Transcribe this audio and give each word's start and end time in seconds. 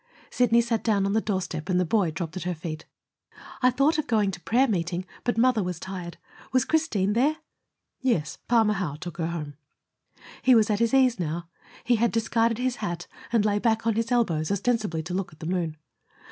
Sidney 0.31 0.61
sat 0.61 0.83
down 0.83 1.05
on 1.05 1.13
the 1.13 1.21
doorstep, 1.21 1.69
and 1.69 1.79
the 1.79 1.85
boy 1.85 2.09
dropped 2.09 2.35
at 2.35 2.41
her 2.45 2.55
feet. 2.55 2.85
"I 3.61 3.69
thought 3.69 3.99
of 3.99 4.07
going 4.07 4.31
to 4.31 4.41
prayer 4.41 4.67
meeting, 4.67 5.05
but 5.23 5.37
mother 5.37 5.61
was 5.61 5.79
tired. 5.79 6.17
Was 6.51 6.65
Christine 6.65 7.13
there?" 7.13 7.37
"Yes; 7.99 8.39
Palmer 8.47 8.73
Howe 8.73 8.97
took 8.99 9.17
her 9.19 9.27
home." 9.27 9.57
He 10.41 10.55
was 10.55 10.71
at 10.71 10.79
his 10.79 10.95
ease 10.95 11.19
now. 11.19 11.49
He 11.83 11.97
had 11.97 12.11
discarded 12.11 12.57
his 12.57 12.77
hat, 12.77 13.05
and 13.31 13.45
lay 13.45 13.59
back 13.59 13.85
on 13.85 13.93
his 13.93 14.11
elbows, 14.11 14.49
ostensibly 14.49 15.03
to 15.03 15.13
look 15.13 15.31
at 15.33 15.39
the 15.39 15.45
moon. 15.45 15.77